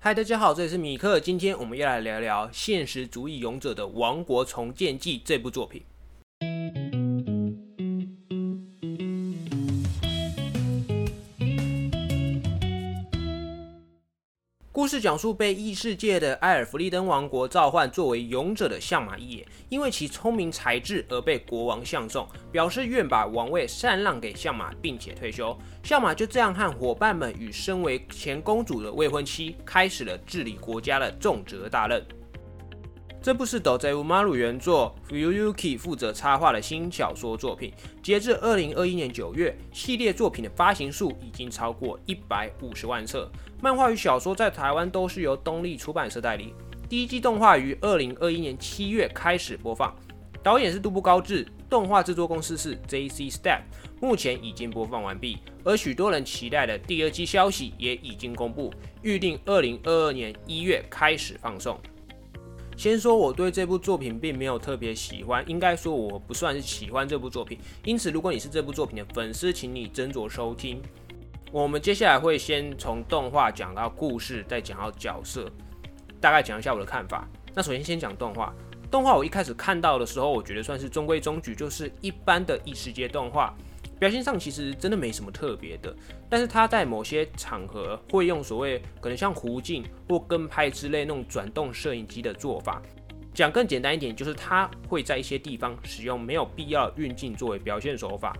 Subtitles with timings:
[0.00, 1.18] 嗨，大家好，这里是米克。
[1.18, 5.82] 今天我们要来聊聊《现实主义勇者的王国重建记》这部作品。
[14.78, 25.58] 故事讲述被异世界的埃尔弗利登王国召唤作为勇者的相马一也，因为其聪明才智而被国王相中，表示愿把王位禅让给相马，并且退休。
[25.82, 32.06] 相马就这样和伙伴们与身为前公主的未婚妻开始了治理国家的重责大任。
[33.20, 37.72] 这部是斗贼乌马鲁原作，Fuyuki 负责插画的新小说作品。
[38.00, 43.28] 截至二零二一年九月，系列作品的发行数已经超过一百五十万册。
[43.60, 46.54] 漫画与小说在台湾都是由东立出版社代理。
[46.88, 49.94] 第一季动画于二零二一年七月开始播放，
[50.40, 53.28] 导演是杜布高志，动画制作公司是 J.C.
[53.28, 53.62] Step，
[54.00, 55.38] 目前已经播放完毕。
[55.64, 58.72] 而许多人期待的第二季消息也已经公布，
[59.02, 61.78] 预定二零二二年一月开始放送。
[62.78, 67.58] 先说我对这部作品并没有特别喜欢，应该说我不算是喜欢这部作品。
[67.82, 70.80] 因此，如果你是这部作品的粉丝，请你斟酌收听。
[71.50, 75.50] 我们接下来会先从动画讲到故事，再讲到角色，
[76.20, 77.28] 大概讲一下我的看法。
[77.52, 78.54] 那首先先讲动画，
[78.88, 83.52] 动画我一开始看到的时候，我觉得算是中规中矩，就是一般的异世界动画。
[83.98, 85.94] 表现上其实真的没什么特别的，
[86.28, 92.80] 但是他在某些场合会用所谓可能像弧镜或跟拍之类那种转动摄影机的做法。
[93.34, 98.36] 讲更简单一点，就是他会在一些地方使用没有必要运镜作为表现手法。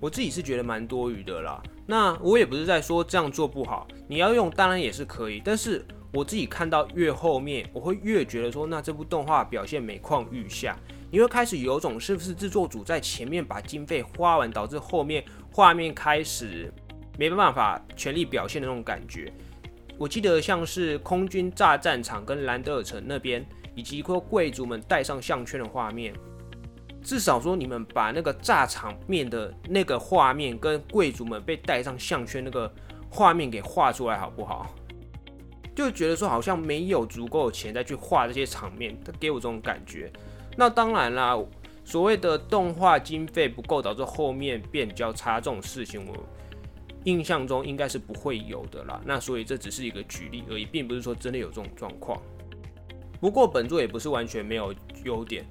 [0.00, 1.60] 我自己是觉得蛮多余的啦。
[1.84, 10.78] 那我也不是在说这样做不好，你要用当然也是可以，但是我自己看到越后面，我会越觉得说，那这部动画表现每况愈下。
[11.10, 16.72] 你会开始有种是不是制作组在前面把经费花完，导致后面画面开始
[17.18, 19.32] 没办法全力表现的那种感觉。
[19.96, 26.14] 我记得像是空军炸战场跟兰德尔城那边，以及说贵族们戴上项圈的画面，
[27.02, 32.72] 至少说你们把那个炸场面的那个画面跟贵族们被戴上项圈那个
[33.08, 34.72] 画面给画出来好不好？
[35.74, 40.12] 就觉得说好像没有足够的钱再去画这些场面，他给我这种感觉。
[40.58, 41.38] 那当然啦，
[41.84, 46.16] 所谓的动画经费不够导致后面变比较差这种事情，我
[47.04, 49.00] 印象中应该是不会有的啦。
[49.04, 52.20] 那所以这只是一个举例而已，并不是说真的有这种状况。
[53.20, 54.74] 不过本作也不是完全没有
[55.04, 55.46] 优点，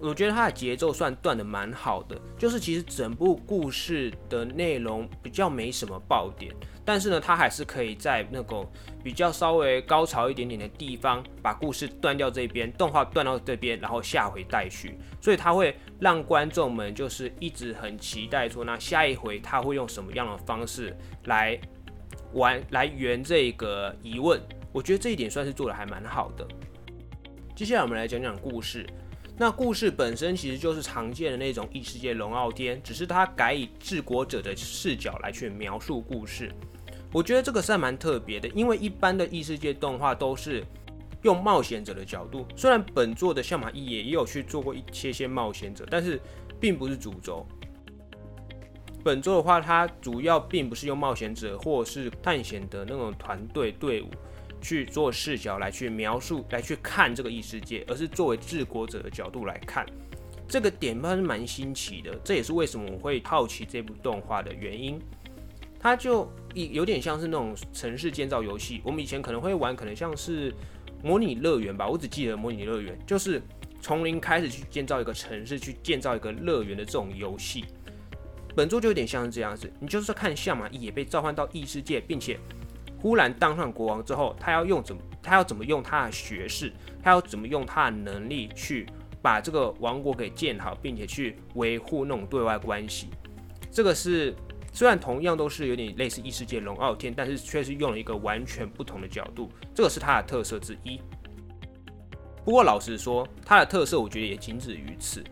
[0.00, 6.50] 我觉得它的节奏算断的蛮好的，就是其实整部故事的内容比较没什么爆点。
[6.86, 8.64] 但是呢，他还是可以在那个
[9.02, 14.96] 比较稍微高潮一点点的地方，把故事断掉这边，动画断到这边，然后下回待续。
[15.20, 21.60] 所以他会让观众们就是一直很期待说，那下一回他会用什么样的方式来
[22.32, 24.40] 玩来圆这个疑问。
[24.72, 26.46] 我觉得这一点算是做的还蛮好的。
[27.56, 28.86] 接下来我们来讲讲故事。
[29.38, 36.50] 那故事本身其实就是常见的那种异世界龙傲天，只是他改以治国者的视角来去描述故事。
[37.12, 40.64] 我觉得这个是蛮特别的，因为一般的异世界动画都是
[41.20, 42.46] 用冒险者的角度。
[42.56, 46.18] 虽然本作的相马一也也有去做过一些些冒险者，但是
[46.58, 47.46] 并不是主轴。
[49.04, 54.08] 本作的话，它主要并不是用冒险者或是探险的那种团队队伍
[54.60, 59.86] 去做视角来去描述、来去看这个异世界，而是作为治国者的角度来看。
[60.48, 65.00] 这个点还是蛮新奇的，这也是为什么我会好奇这部动画的原因。
[65.78, 70.52] 它就有有点像是那种城市建造游戏，我们以前可能会玩，可能像是
[71.02, 71.86] 模拟乐园吧。
[71.86, 73.42] 我只记得模拟乐园就是
[73.80, 77.64] 从零开始去建造一个城市，去建造一个乐园的这种游戏。
[78.54, 82.38] 本作就有点像是这样子，你就是看相马也被召唤到异世界，并且
[83.06, 88.84] 忽然当上国王之后，他要用怎么，他要怎么用他的学识，他要怎么用他的能力去
[89.22, 93.06] 把这个王国给建好，并且去维护那种对外关系。
[93.70, 94.34] 这个是。
[94.72, 101.00] 虽然同样都是有点类似异世界龙傲天，但是却是用了一个完全不同的角度，这个是它的特色之一。
[102.44, 105.22] 不过老实说，它的特色我觉得也仅止于此。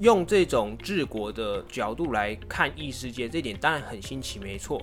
[0.00, 4.82] 用这种治国的角度来看异世界，这点当然很新奇，没错。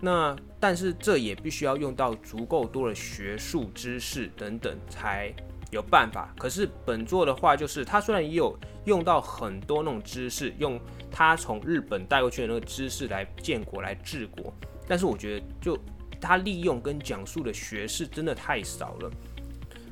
[0.00, 5.34] 那但是这也必须要用到足够多的学术知识等等才
[5.70, 6.34] 有办法。
[6.38, 10.80] 可是本作的话，就是它虽然也有用到很多那种知识，用。
[11.08, 14.52] 他从日本带过去的那个知识来建国、来治国，
[14.86, 15.78] 但是我觉得，就
[16.20, 19.10] 他利用跟讲述的学识真的太少了。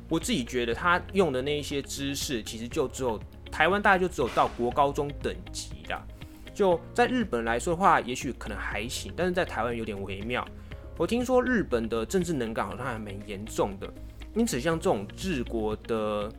[0.07, 3.19] 我自己觉得他用的那一些知识，其实就只有
[3.51, 5.69] 台湾大概就只有到国高中等级。
[6.55, 10.47] 就在日本来说的话，也许可能还行，但是在台湾有点微妙。
[10.97, 13.93] 我听说日本的政治能感好像还蛮严重的，
[14.33, 16.31] 因此像这种治国的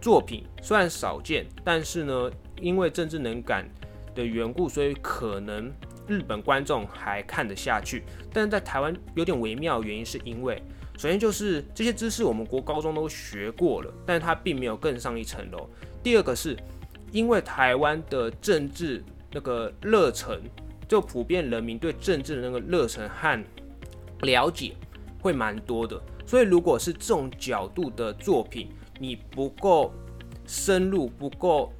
[0.00, 2.30] 作品虽然少见，但是呢，
[2.60, 3.68] 因为政治能感
[4.14, 5.72] 的缘故，所以可能
[6.06, 8.04] 日本观众还看得下去。
[8.32, 10.62] 但是在台湾有点微妙，原因是因为
[10.96, 15.68] 首先就是这些知识我们国高中都学过了，但是它并没有更上一层楼。
[16.00, 16.56] 第二个是
[17.10, 19.02] 因为台湾的政治
[19.36, 20.40] 那个热忱，
[20.88, 23.44] 就普遍人民对政治的那个热忱和
[24.22, 24.74] 了解
[25.20, 29.92] 会蛮多的，所以如果是这种角度的作品，你不够
[30.46, 31.70] 深入、不够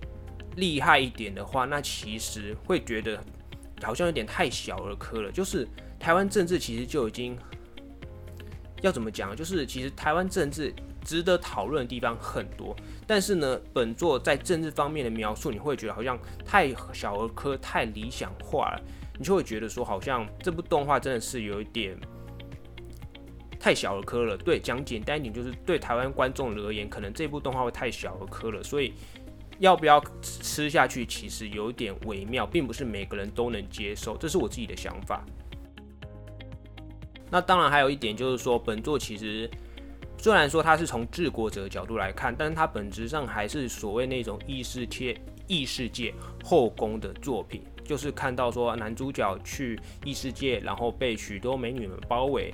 [0.57, 3.19] 厉害一点的话，那其实会觉得
[3.83, 5.33] 好像有点太小儿科了。
[5.33, 5.67] 就是
[5.99, 7.39] 台湾政治其实就已经
[8.83, 9.35] 要怎么讲？
[9.35, 10.75] 就是其实台湾政治
[11.07, 12.75] 值得讨论的地方很多，
[13.07, 18.83] 但是呢，本作在政治方面的描述，你会觉得好像太小儿科、太理想化了，
[19.17, 21.97] 你就会觉得说，好像这部动画真的是有一点。
[23.61, 28.93] 太小儿科了，对，讲简单一点，就是对台湾观众而言，可能这部动画会太小儿科了，所以
[29.61, 35.25] 要不要吃下去，其实有点微妙，并不是每个人都能接受，这是我自己的想法。
[37.31, 39.51] 那当然还有一点就是说，本作其实
[40.19, 46.13] 虽然说它是从治国者的角度来看，但是它本质上还是所谓那种异世界、异世界
[46.45, 52.53] 后宫的作品，就是看到说男主角去异世界，然后被许多美女们包围。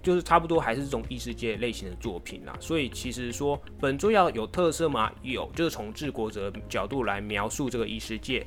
[0.00, 5.12] 就是差不多还是这种异世界类型的作品啦，所以其实说本作要有特色吗？
[5.22, 8.42] 有，就是从治国者角度来描述这个异世界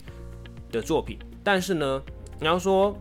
[0.72, 1.20] 的作品。
[1.44, 2.02] 但是呢，
[2.40, 2.98] 你要说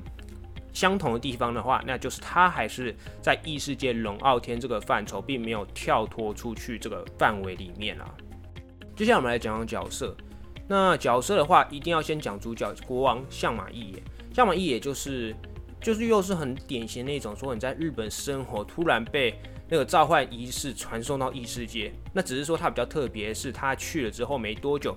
[0.73, 8.15] 相同的地方的话，那就是它还是在异世界龙傲天这个范畴，并没有跳脱出去这个范围里面啊。
[8.97, 10.17] 接下来我们来讲讲角色。
[10.69, 14.03] 那角色的话，一定要先讲主角国王相马义也。
[14.35, 15.35] 相马义也就是。
[15.83, 19.35] 就是又是很典型的那种，说你在日本生活，突然被
[19.67, 21.91] 那个召唤仪式传送到异世界。
[22.13, 24.95] 那只是说他比较特别，是他去了之后没多久，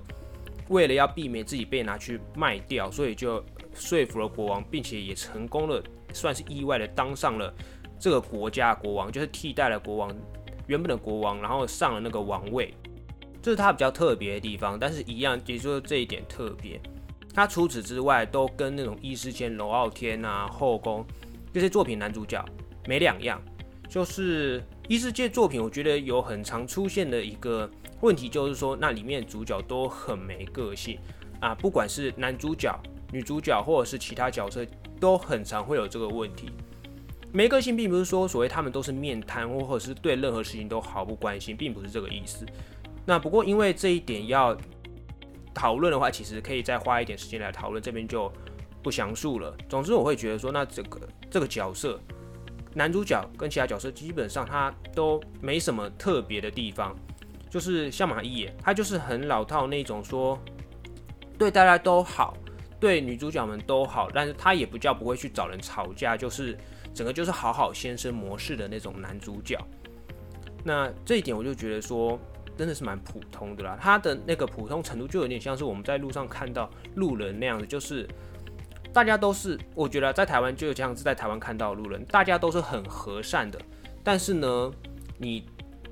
[0.67, 3.41] 为了要避免自己被拿去卖掉，所以就
[3.75, 5.83] 说服了国王，并且也成功了，
[6.13, 7.53] 算是意外的当上了
[7.99, 10.15] 这个国家国王，就是替代了国王
[10.67, 12.73] 原本的国王，然后上了那个王位。
[13.41, 16.79] 这是他比较特别的地方，但是一样，也就是这一点特别。
[17.33, 21.05] 他除此之外，都跟那种异世界龙傲天啊、后宫
[21.51, 22.43] 这些作品男主角
[22.87, 23.41] 没两样。
[23.89, 27.69] 就是异世界作品，我觉得有很常出现的一个
[28.01, 30.97] 问题，就是说那里面主角都很没个性
[31.39, 32.73] 啊，不管是男主角、
[33.13, 34.65] 女主角，或者是其他角色，
[34.99, 36.49] 都很常会有这个问题。
[37.31, 42.45] 没个性，并不是说所谓他们都是面瘫，或者是对任何事情都毫不关心，并不是这个意思。
[43.05, 44.57] 那不过因为这一点要。
[45.55, 48.33] 讨论的话，其实可以再花一点时间来讨论，这边就
[48.81, 49.55] 不详述了。
[49.69, 50.99] 总之，我会觉得说，那这个
[51.29, 51.99] 这个角色，
[52.73, 56.95] 男主角跟其他角色基本上他都没什么特别的地方，
[57.51, 60.39] 就是像马一眼，他就是很老套那种，说
[61.37, 62.35] 对大家都好，
[62.83, 66.57] 对女主角们都好，但是他也不叫不会去找人吵架，就是
[66.93, 69.57] 整个就是好好先生模式的那种男主角。
[70.65, 72.19] 那这一点我就觉得说。
[72.55, 78.07] 真的是蛮普通的啦，他的那个普通程度就有点像是我们在路上看到路人那样子，就是
[78.93, 83.59] 大家都是，我觉得在台湾就像是在台湾看到路人，大家都是很和善的。
[84.03, 84.71] 但是呢，
[85.17, 85.43] 你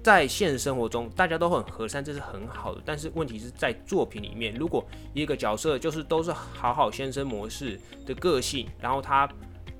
[0.03, 2.81] 在现实生活中大家都很和善，这是很好的。
[2.85, 9.29] 但是问题是在作品里面，如果一个角色就是都是好好先生模式的个性，然后他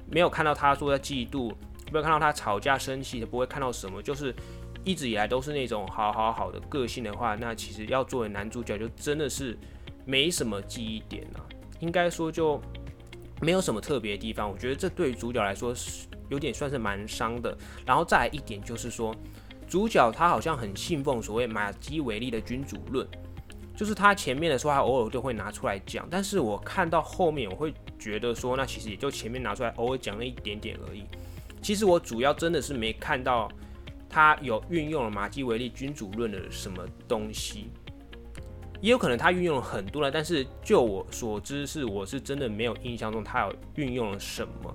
[0.10, 1.50] 没有看到他说在嫉妒，
[1.92, 4.34] 没有看到他吵架生气，不会看到什么，就是。
[4.84, 9.56] 一直以来都是那种好好好的个性的话，那其实要作为男主角就真的是
[10.06, 11.46] 没什么记忆点啊，
[11.82, 12.60] 应该说就
[13.42, 14.50] 没有什么特别的地方。
[14.50, 17.56] 我觉得这对于主角来说是有点算是蛮伤的。
[17.86, 19.16] 然后再来一点就是说，
[19.72, 23.08] 主角他好像很信奉所谓马基维利的君主论，
[23.74, 31.06] 就是他前面的时候他偶尔都会拿出来讲，但是我看到后面我会觉得说，那其实也就前面拿出来偶尔讲了一点点而已。
[31.62, 33.50] 其实我主要真的是没看到。
[34.14, 37.70] 他有运用了马基维利君主论的什么东西，
[38.82, 44.74] 也有可能他运用了很多了，但是就我所知是我是真的没有印象中他有运用了什么，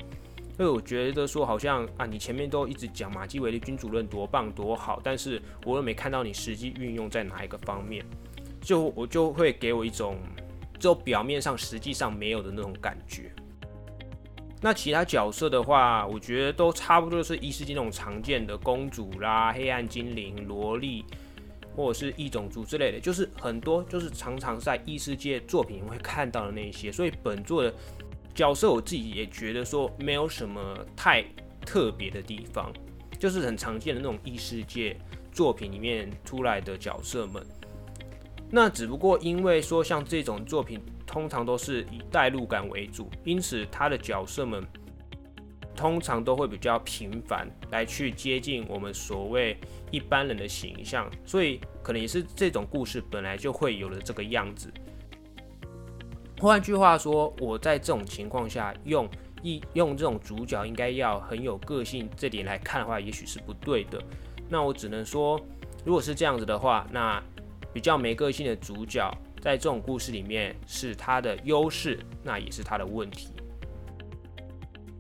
[0.57, 8.05] 所以我觉得说好像啊，你前面都一直讲马基维利君主论多棒多好，但是我又没看到你实际运用在哪一个方面，
[8.61, 10.19] 就我就会给我一种
[10.79, 13.31] 就表面上实际上没有的那种感觉。
[14.63, 21.05] 那其他角色的话，我觉得都差不多是异世界那种常见的公主啦、黑暗精灵、萝莉，
[21.77, 26.91] 或者是异种族之类的，就是很多就是常常在异世界作品会看到的那些。
[26.91, 27.73] 所以本作的
[28.37, 31.25] 角色，我自己也觉得说没有什么太
[31.63, 32.71] 特别的地方，
[33.19, 34.95] 就是很常见的那种异世界
[35.33, 37.43] 作品里面出来的角色们。
[38.51, 44.63] 那只不过因为说像这种作品通常都是以代入感为主，因此他的角色们
[45.75, 49.59] 通常都会比较平凡，来去接近我们所谓
[49.91, 54.71] 一般人的形象，所以可能也是这种故事本来就会有了这个样子。
[56.39, 59.09] 换句话说，我在这种情况下用
[59.43, 64.03] 一用这种主角应该要很有个性这点来看的话，也许是不对的。
[64.49, 65.41] 那我只能说，
[65.85, 67.23] 如果是这样子的话，那
[67.73, 73.29] 比较没个性的主角在这种故事里面是他的优势，那也是他的问题。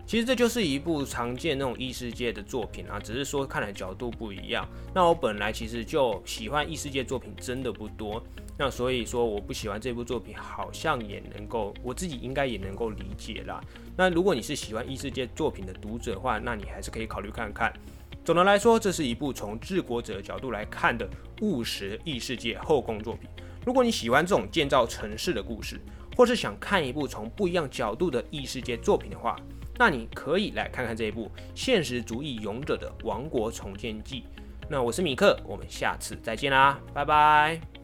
[0.06, 4.64] 其实这就是一部常见那种异世界的作品啊，只是说看的角度不一样。
[4.94, 8.22] 那我本来其实就喜欢异世界作品，真的不多。
[8.56, 13.60] 那所以说我不喜欢这部作品，好像也能够我自己应该也能够理解啦。
[13.96, 17.72] 那如果你是喜欢异世界作品的读者的话，那你还是可以考虑看看。
[18.25, 21.08] 总的来说，这是一部从治国者的角度来看的
[21.40, 23.28] 务实异世界后宫作品。
[23.64, 25.80] 如果你喜欢这种建造城市的故事，
[26.16, 29.36] 或是想看一部从不一样角度的异世界作品的话，
[29.78, 34.25] 那你可以来看看这一部现实主义勇者的王国重建记。
[34.68, 37.75] 那我是米克，我们下次再见啦，拜拜。